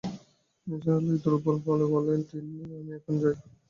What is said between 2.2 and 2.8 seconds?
Tinni,